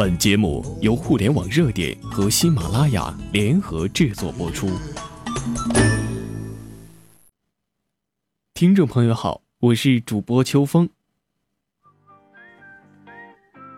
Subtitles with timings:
[0.00, 4.66] 本节目由互联网热点和喜马拉雅联合制作播出。
[8.54, 10.88] 听众朋友好，我是主播秋风。《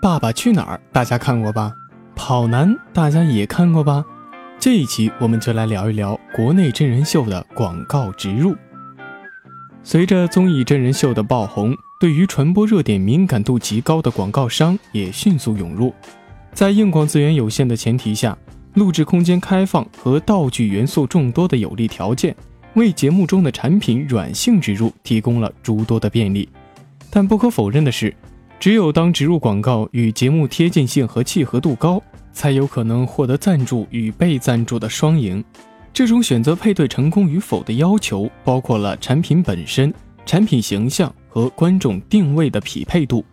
[0.00, 1.72] 爸爸去哪儿》大家看过吧？
[2.14, 4.04] 《跑男》大家也看过吧？
[4.60, 8.54] 这一期我们就来聊一聊国内真人秀的广告植入。
[9.82, 15.90] 随着综艺真人秀的爆红，对于传播热点敏感度极高的广告商也迅速涌入。
[16.52, 18.36] 在硬广资源有限的前提下，
[18.74, 22.36] 录制空间开放和道具元素众多的有利条件，
[22.74, 26.46] 为节目中的产品软性植入提供了诸多的便利。
[27.08, 28.14] 但不可否认的是，
[28.60, 32.02] 只有当植入广告与节目贴近性和契合度高，
[32.34, 35.42] 才有可能获得赞助与被赞助的双赢。
[35.94, 39.90] 这种选择配对成功与否的要求，包括了产品本身、
[40.26, 43.24] 产品形象和观众定位的匹配度。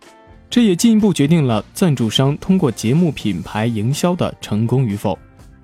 [0.49, 5.17] 这也进一步决定了赞助商通过节目品牌营销的成功与否。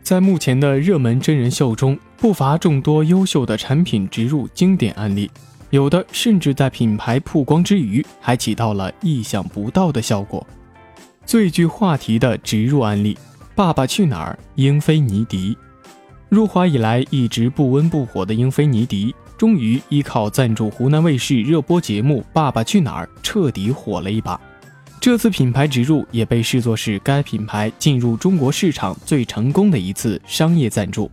[0.04, 5.32] 在目前的热门真人秀中，不乏众多优秀的产品植入经典案例，
[5.72, 10.46] 有的甚至在品牌曝光之余，还起到了意想不到的效果。
[11.26, 13.16] 最具话题的植入案例，
[13.56, 15.58] 《爸爸去哪儿》英菲尼迪。
[16.30, 24.40] 入华以来一直不温不火的英菲尼迪，终于依靠赞助湖南卫视热播节目《爸爸去哪儿》彻底火了一把。
[25.00, 31.10] 这次品牌植入也被视作是该品牌进入中国市场最成功的一次商业赞助。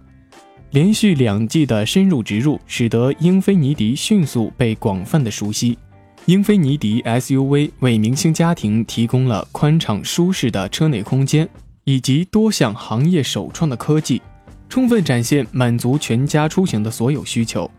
[0.71, 5.79] 连续两季的深入植入，使得英菲尼迪迅速被广泛的熟悉。
[6.25, 11.49] 英菲尼迪 SUV 为明星家庭提供了宽敞舒适的车内空间，
[11.85, 14.21] 以及多项行业首创的科技。
[14.69, 17.71] 充分展现满足全家出行的所有需求。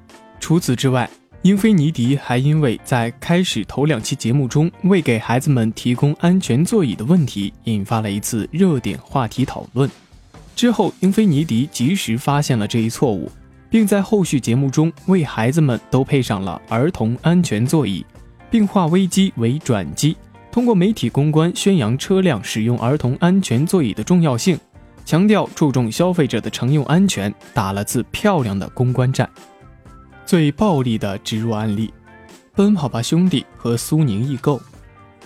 [0.45, 1.09] 除此之外，
[1.41, 9.89] 英菲尼迪还因为在开始头两期节目中未给孩子们提供安全座椅的问题，引发了一次热点话题讨论。
[10.55, 13.31] 之后，英菲尼迪及时发现了这一错误，
[13.71, 18.05] 并在后续节目中为孩子们都配上了儿童安全座椅，
[18.51, 20.15] 并化危机为转机，
[20.51, 24.55] 通过媒体公关宣扬车辆使用儿童安全座椅的重要性。
[25.05, 29.27] 强调注重消费者的乘用安全，打了次漂亮的公关战。
[30.25, 31.93] 最暴力的植入案例：
[32.53, 34.59] 奔跑吧兄弟和苏宁易购。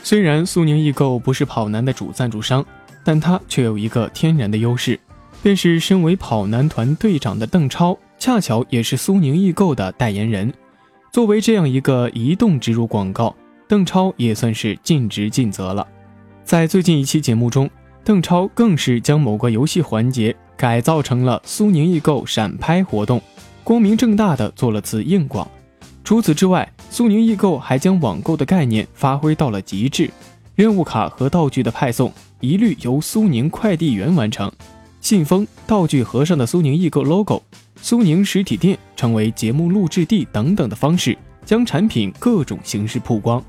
[0.03, 2.65] 虽然苏宁易购不是跑男的主赞助商，
[3.03, 4.99] 但它却有一个天然的优势，
[5.41, 10.53] 便是身为跑男团队长的邓超，恰巧也是苏宁易购的代言人。
[11.11, 13.35] 作为这样一个移动植入广告，
[13.67, 15.87] 邓超也算是尽职尽责了。
[16.43, 17.69] 在最近一期节目中。
[18.01, 23.21] 邓超更是将某个游戏环节改造成了苏宁易购闪拍活动，
[23.63, 25.49] 光明正大的做了次硬广。
[26.03, 30.09] 除此之外，苏宁易购还将网购的概念发挥到了极致，
[30.55, 34.51] 任务卡和道具的派送一律由苏宁快递员完成，
[35.01, 37.43] 信封、道具盒上的苏宁易购 logo、
[37.81, 43.43] 苏宁实体店成为节目录制地等等的方式，将产品各种形式曝光。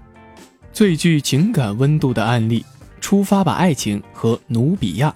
[0.73, 2.65] 最具情感温度的案例。
[3.01, 5.13] 出发吧，爱情和努比亚。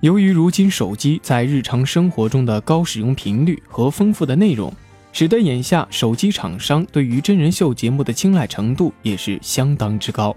[0.00, 4.72] 由于如今手机在日常生活中的高使用频率和丰富的内容，
[5.12, 10.36] 使得眼下手机厂商对于真人秀节目的青睐程度也是相当之高。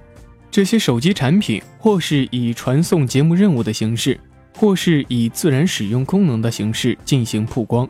[0.49, 4.19] 这些手机产品或是以传送节目任务的形式，
[4.55, 7.87] 或是以自然使用功能的形式进行曝光，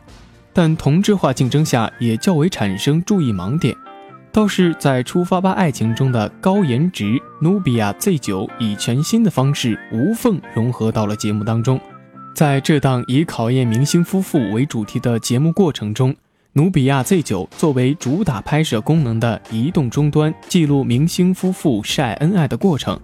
[0.52, 3.74] 但同质化竞争下也较为产生注意盲点。
[4.32, 11.80] 倒是在《出发吧，爱情》中的高颜值努比亚 Z 九以全新的方式无缝融合到了节目当中。
[12.32, 16.14] 在这档以考验明星夫妇为主题的节目过程中，
[16.52, 22.98] 努比亚 Z 九作为主打拍摄功能的移动终端，记录明星夫妇晒恩爱的过程，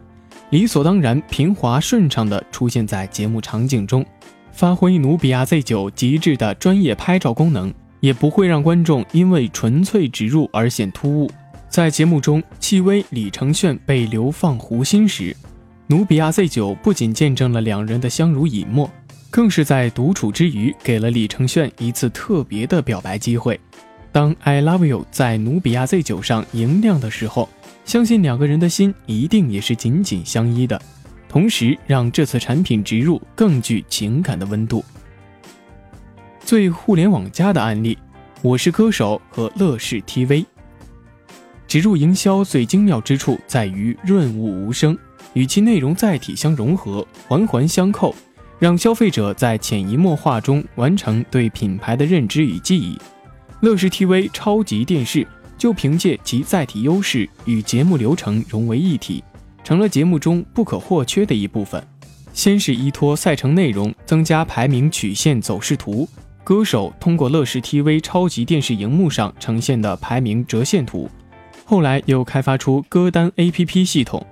[0.51, 4.07] 理所当然、平滑顺畅地出现在节目场景中，
[4.53, 7.75] 发挥努比亚 Z 九极致的专业拍照功能。
[8.07, 11.29] 也不会让观众因为纯粹植入而显突兀。
[11.69, 15.37] 在节目中，戚薇、李承铉被流放湖心时，
[15.89, 18.89] 努比亚 Z 九不仅见证了两人的相濡以沫，
[19.29, 23.59] 更是在独处之余给了李承铉一次特别的表白机会。
[24.13, 27.49] 当 I love you 在努比亚 Z 九上莹亮的时候，
[27.85, 30.81] 相信两个人的心一定也是紧紧相依的，
[31.29, 34.85] 同时让这次产品植入更具情感的温度。
[36.47, 37.97] 最互联网加的案例，
[38.41, 40.47] 《我是歌手》和乐视 TV。
[41.67, 44.97] 植入营销最精妙之处在于润物无声，
[45.33, 48.15] 与其内容载体相融合，环环相扣，
[48.61, 52.97] 让消费者在潜移默化中完成对品牌的认知与记忆。
[53.59, 55.27] 乐视 TV 超级电视
[55.59, 59.25] 就凭借其载体优势与节目流程融为一体，
[59.65, 61.85] 成了节目中不可或缺的一部分。
[62.33, 66.09] 先是依托赛程内容增加排名曲线走势图，
[66.47, 71.11] 歌手通过乐视 TV 超级电视荧幕上呈现的排名折线图，
[71.65, 74.25] 后来又开发出歌单 APP 系统，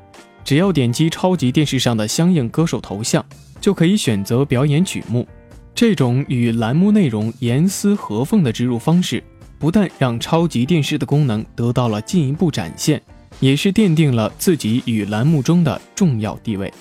[0.44, 3.26] 只要点击超级电视上的相应歌手头像，
[3.60, 5.26] 就可以选择表演曲目。
[5.74, 9.20] 这种与栏目内容严丝合缝的植入方式，
[9.58, 13.02] 不但让超级电视的功能得到了进一步展现，
[13.40, 16.72] 也是奠定了自己与栏目中的重要地位。